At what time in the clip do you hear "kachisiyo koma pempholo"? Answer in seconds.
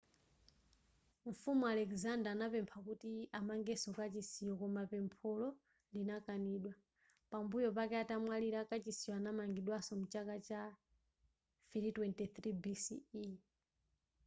3.97-5.47